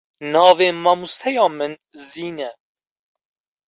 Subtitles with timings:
[0.33, 1.73] Navê mamosteya min
[2.09, 2.51] Zîn e.